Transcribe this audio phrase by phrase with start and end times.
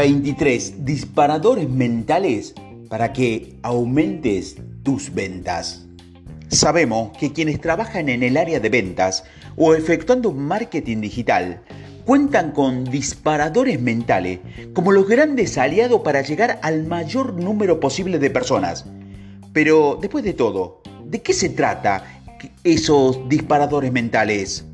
[0.00, 2.54] 23 disparadores mentales
[2.88, 5.86] para que aumentes tus ventas.
[6.48, 9.24] Sabemos que quienes trabajan en el área de ventas
[9.56, 11.60] o efectuando marketing digital
[12.06, 14.38] cuentan con disparadores mentales
[14.72, 18.86] como los grandes aliados para llegar al mayor número posible de personas.
[19.52, 22.22] Pero después de todo, ¿de qué se trata
[22.64, 24.64] esos disparadores mentales?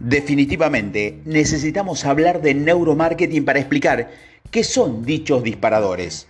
[0.00, 4.10] Definitivamente necesitamos hablar de neuromarketing para explicar
[4.50, 6.28] qué son dichos disparadores.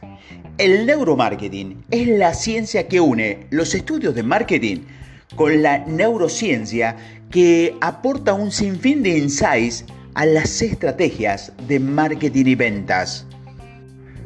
[0.58, 4.78] El neuromarketing es la ciencia que une los estudios de marketing
[5.34, 6.96] con la neurociencia
[7.30, 9.84] que aporta un sinfín de insights
[10.14, 13.26] a las estrategias de marketing y ventas.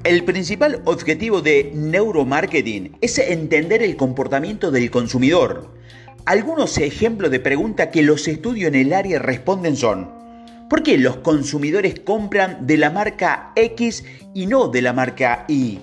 [0.05, 5.75] El principal objetivo de neuromarketing es entender el comportamiento del consumidor,
[6.27, 10.20] algunos ejemplos de preguntas que los estudios en el área responden son,
[10.71, 15.81] ¿por qué los consumidores compran de la marca X y no de la marca Y?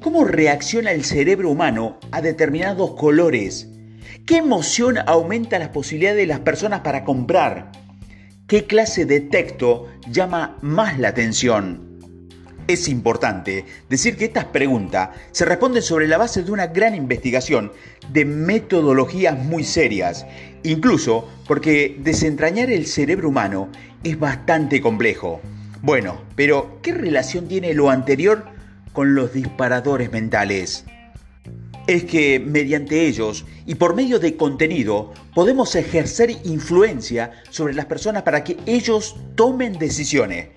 [0.00, 3.68] ¿Cómo reacciona el cerebro humano a determinados colores?
[4.26, 7.70] ¿Qué emoción aumenta las posibilidades de las personas para comprar?
[8.46, 11.93] ¿Qué clase de texto llama más la atención?
[12.66, 17.72] Es importante decir que estas preguntas se responden sobre la base de una gran investigación
[18.10, 20.24] de metodologías muy serias,
[20.62, 23.68] incluso porque desentrañar el cerebro humano
[24.02, 25.42] es bastante complejo.
[25.82, 28.46] Bueno, pero ¿qué relación tiene lo anterior
[28.94, 30.86] con los disparadores mentales?
[31.86, 38.22] Es que mediante ellos y por medio de contenido podemos ejercer influencia sobre las personas
[38.22, 40.48] para que ellos tomen decisiones.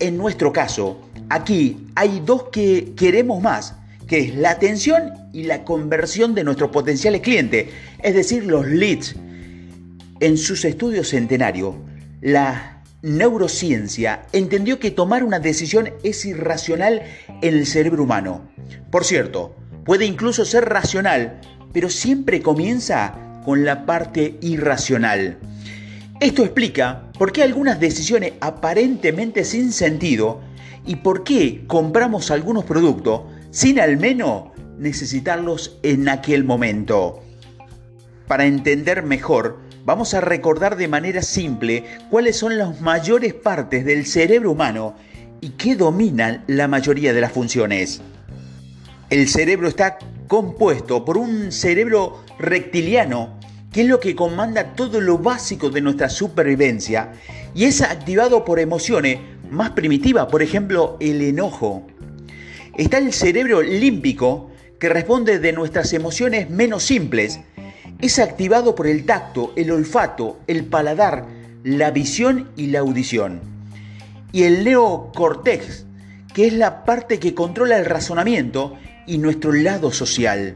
[0.00, 3.74] En nuestro caso, Aquí hay dos que queremos más,
[4.06, 7.68] que es la atención y la conversión de nuestros potenciales clientes,
[8.02, 9.16] es decir, los leads.
[10.20, 11.74] En sus estudios centenarios,
[12.20, 17.02] la neurociencia entendió que tomar una decisión es irracional
[17.42, 18.48] en el cerebro humano.
[18.90, 19.54] Por cierto,
[19.84, 21.40] puede incluso ser racional,
[21.72, 23.14] pero siempre comienza
[23.44, 25.38] con la parte irracional.
[26.20, 30.40] Esto explica por qué algunas decisiones aparentemente sin sentido
[30.88, 34.44] y por qué compramos algunos productos sin al menos
[34.78, 37.22] necesitarlos en aquel momento.
[38.26, 44.06] Para entender mejor, vamos a recordar de manera simple cuáles son las mayores partes del
[44.06, 44.94] cerebro humano
[45.42, 48.00] y qué dominan la mayoría de las funciones.
[49.10, 53.38] El cerebro está compuesto por un cerebro reptiliano,
[53.72, 57.12] que es lo que comanda todo lo básico de nuestra supervivencia,
[57.54, 59.18] y es activado por emociones
[59.50, 61.86] más primitiva, por ejemplo, el enojo.
[62.76, 67.40] Está el cerebro límbico, que responde de nuestras emociones menos simples.
[68.00, 71.26] Es activado por el tacto, el olfato, el paladar,
[71.64, 73.40] la visión y la audición.
[74.32, 75.86] Y el neocortex,
[76.32, 78.76] que es la parte que controla el razonamiento
[79.06, 80.54] y nuestro lado social.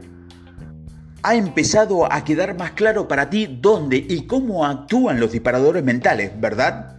[1.23, 6.31] Ha empezado a quedar más claro para ti dónde y cómo actúan los disparadores mentales,
[6.39, 6.97] ¿verdad?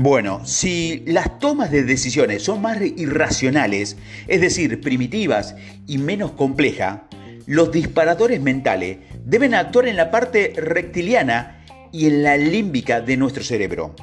[0.00, 3.96] Bueno, si las tomas de decisiones son más irracionales,
[4.28, 5.56] es decir, primitivas
[5.88, 7.00] y menos complejas,
[7.46, 13.42] los disparadores mentales deben actuar en la parte reptiliana y en la límbica de nuestro
[13.42, 13.96] cerebro.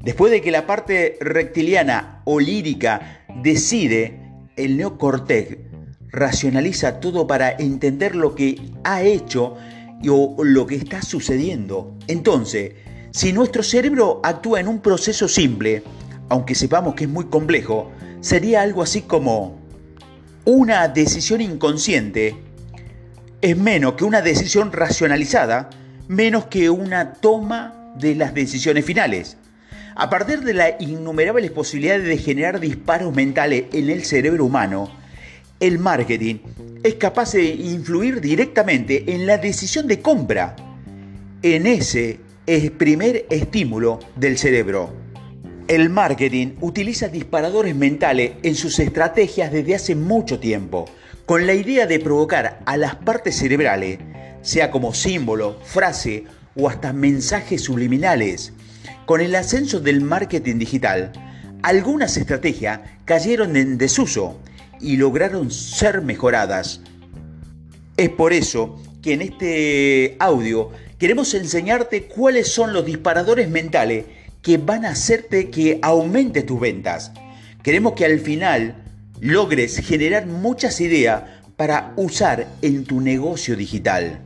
[0.00, 4.18] Después de que la parte reptiliana o lírica decide,
[4.56, 5.58] el neocortex
[6.08, 9.58] racionaliza todo para entender lo que ha hecho
[10.08, 11.98] o lo que está sucediendo.
[12.08, 12.72] Entonces,
[13.14, 15.84] si nuestro cerebro actúa en un proceso simple,
[16.28, 19.60] aunque sepamos que es muy complejo, sería algo así como
[20.44, 22.34] una decisión inconsciente
[23.40, 25.70] es menos que una decisión racionalizada,
[26.08, 29.36] menos que una toma de las decisiones finales.
[29.94, 34.90] A partir de las innumerables posibilidades de generar disparos mentales en el cerebro humano,
[35.60, 36.38] el marketing
[36.82, 40.56] es capaz de influir directamente en la decisión de compra.
[41.42, 44.92] En ese es primer estímulo del cerebro.
[45.66, 50.84] El marketing utiliza disparadores mentales en sus estrategias desde hace mucho tiempo,
[51.24, 53.98] con la idea de provocar a las partes cerebrales,
[54.42, 56.24] sea como símbolo, frase
[56.54, 58.52] o hasta mensajes subliminales.
[59.06, 61.12] Con el ascenso del marketing digital,
[61.62, 64.38] algunas estrategias cayeron en desuso
[64.82, 66.82] y lograron ser mejoradas.
[67.96, 70.70] Es por eso que en este audio
[71.04, 74.06] queremos enseñarte cuáles son los disparadores mentales
[74.40, 77.12] que van a hacerte que aumente tus ventas.
[77.62, 78.82] Queremos que al final
[79.20, 81.24] logres generar muchas ideas
[81.58, 84.18] para usar en tu negocio digital.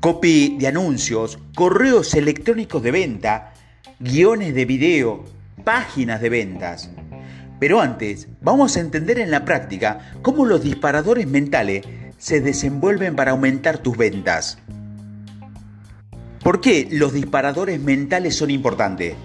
[0.00, 3.54] Copy de anuncios, correos electrónicos de venta,
[3.98, 5.24] guiones de video,
[5.64, 6.90] páginas de ventas.
[7.58, 11.86] Pero antes, vamos a entender en la práctica cómo los disparadores mentales
[12.18, 14.58] se desenvuelven para aumentar tus ventas.
[16.46, 19.16] ¿Por qué los disparadores mentales son importantes?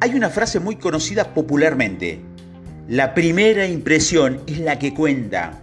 [0.00, 2.20] Hay una frase muy conocida popularmente.
[2.88, 5.60] La primera impresión es la que cuenta.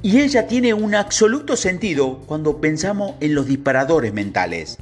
[0.00, 4.78] Y ella tiene un absoluto sentido cuando pensamos en los disparadores mentales.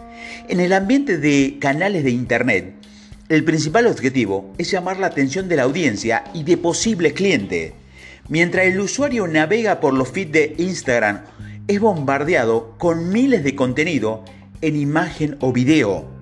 [0.48, 2.74] En el ambiente de canales de Internet,
[3.28, 7.72] el principal objetivo es llamar la atención de la audiencia y de posibles clientes.
[8.28, 11.22] Mientras el usuario navega por los feeds de Instagram,
[11.66, 14.22] es bombardeado con miles de contenido
[14.60, 16.14] en imagen o video.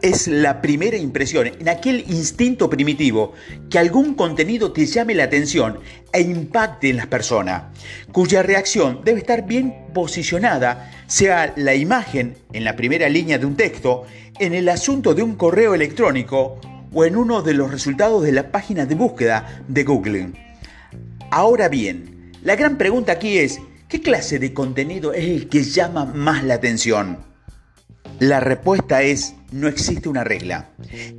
[0.00, 3.32] Es la primera impresión, en aquel instinto primitivo,
[3.68, 5.80] que algún contenido te llame la atención
[6.12, 7.64] e impacte en las personas,
[8.12, 13.56] cuya reacción debe estar bien posicionada, sea la imagen en la primera línea de un
[13.56, 14.04] texto,
[14.38, 16.60] en el asunto de un correo electrónico
[16.92, 20.32] o en uno de los resultados de la página de búsqueda de Google.
[21.30, 26.04] Ahora bien, la gran pregunta aquí es, ¿qué clase de contenido es el que llama
[26.04, 27.27] más la atención?
[28.20, 30.70] La respuesta es, no existe una regla.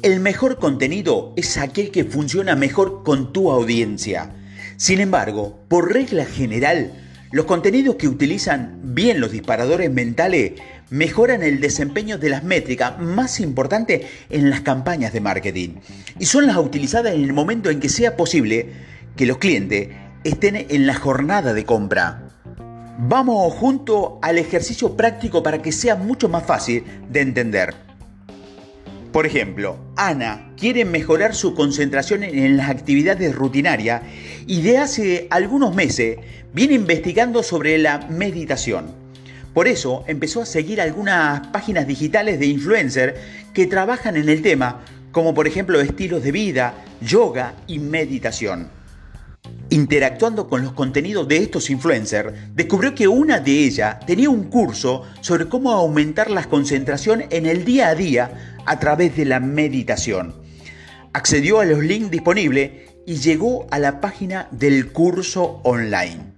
[0.01, 4.31] El mejor contenido es aquel que funciona mejor con tu audiencia.
[4.75, 6.91] Sin embargo, por regla general,
[7.31, 10.53] los contenidos que utilizan bien los disparadores mentales
[10.89, 15.75] mejoran el desempeño de las métricas más importantes en las campañas de marketing
[16.19, 18.73] y son las utilizadas en el momento en que sea posible
[19.15, 19.89] que los clientes
[20.25, 22.28] estén en la jornada de compra.
[23.01, 27.73] Vamos junto al ejercicio práctico para que sea mucho más fácil de entender.
[29.13, 34.01] Por ejemplo, Ana quiere mejorar su concentración en las actividades rutinarias
[34.47, 36.17] y de hace algunos meses
[36.53, 38.87] viene investigando sobre la meditación.
[39.53, 43.13] Por eso empezó a seguir algunas páginas digitales de influencers
[43.53, 44.81] que trabajan en el tema,
[45.13, 48.77] como por ejemplo estilos de vida, yoga y meditación.
[49.71, 55.03] Interactuando con los contenidos de estos influencers, descubrió que una de ellas tenía un curso
[55.21, 60.33] sobre cómo aumentar la concentración en el día a día a través de la meditación.
[61.13, 62.71] Accedió a los links disponibles
[63.05, 66.33] y llegó a la página del curso online.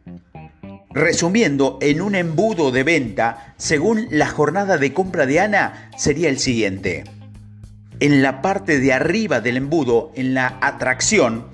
[0.90, 6.38] Resumiendo, en un embudo de venta, según la jornada de compra de Ana, sería el
[6.38, 7.06] siguiente.
[8.02, 11.46] En la parte de arriba del embudo, en la atracción,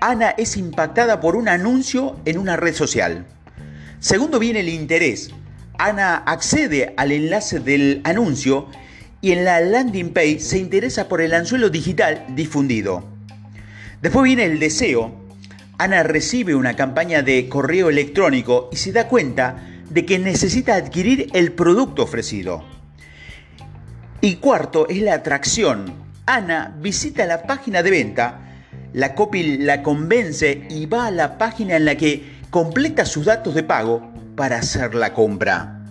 [0.00, 3.26] Ana es impactada por un anuncio en una red social.
[3.98, 5.30] Segundo viene el interés.
[5.78, 8.68] Ana accede al enlace del anuncio
[9.22, 13.04] y en la landing page se interesa por el anzuelo digital difundido.
[14.02, 15.14] Después viene el deseo.
[15.78, 19.56] Ana recibe una campaña de correo electrónico y se da cuenta
[19.88, 22.64] de que necesita adquirir el producto ofrecido.
[24.20, 25.92] Y cuarto es la atracción.
[26.26, 28.45] Ana visita la página de venta
[28.96, 33.54] la copy la convence y va a la página en la que completa sus datos
[33.54, 35.84] de pago para hacer la compra.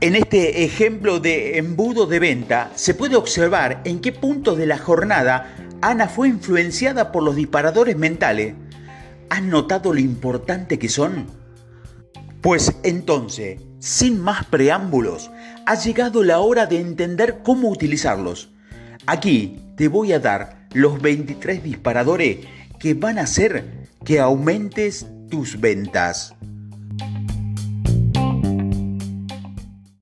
[0.00, 4.78] En este ejemplo de embudo de venta se puede observar en qué puntos de la
[4.78, 8.54] jornada Ana fue influenciada por los disparadores mentales.
[9.30, 11.26] ¿Has notado lo importante que son?
[12.40, 15.32] Pues entonces, sin más preámbulos,
[15.66, 18.50] ha llegado la hora de entender cómo utilizarlos.
[19.06, 22.38] Aquí te voy a dar los 23 disparadores
[22.78, 26.34] que van a hacer que aumentes tus ventas.